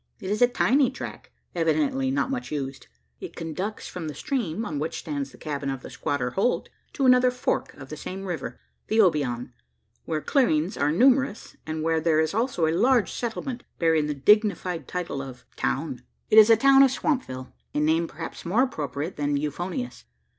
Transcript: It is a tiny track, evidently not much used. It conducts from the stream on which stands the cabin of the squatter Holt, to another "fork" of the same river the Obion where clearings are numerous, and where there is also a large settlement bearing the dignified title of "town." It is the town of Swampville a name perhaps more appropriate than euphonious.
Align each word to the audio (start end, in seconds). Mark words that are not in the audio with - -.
It 0.19 0.31
is 0.31 0.41
a 0.41 0.47
tiny 0.47 0.89
track, 0.89 1.31
evidently 1.53 2.09
not 2.09 2.31
much 2.31 2.51
used. 2.51 2.87
It 3.19 3.35
conducts 3.35 3.87
from 3.87 4.07
the 4.07 4.15
stream 4.15 4.65
on 4.65 4.79
which 4.79 4.97
stands 4.97 5.29
the 5.31 5.37
cabin 5.37 5.69
of 5.69 5.83
the 5.83 5.91
squatter 5.91 6.31
Holt, 6.31 6.69
to 6.93 7.05
another 7.05 7.29
"fork" 7.29 7.75
of 7.75 7.89
the 7.89 7.95
same 7.95 8.25
river 8.25 8.59
the 8.87 8.97
Obion 8.97 9.51
where 10.05 10.19
clearings 10.19 10.75
are 10.75 10.91
numerous, 10.91 11.55
and 11.67 11.83
where 11.83 11.99
there 12.01 12.19
is 12.19 12.33
also 12.33 12.65
a 12.65 12.73
large 12.73 13.11
settlement 13.11 13.63
bearing 13.77 14.07
the 14.07 14.15
dignified 14.15 14.87
title 14.87 15.21
of 15.21 15.45
"town." 15.55 16.01
It 16.31 16.39
is 16.39 16.47
the 16.47 16.57
town 16.57 16.81
of 16.81 16.89
Swampville 16.89 17.53
a 17.75 17.79
name 17.79 18.07
perhaps 18.07 18.43
more 18.43 18.63
appropriate 18.63 19.17
than 19.17 19.37
euphonious. 19.37 20.05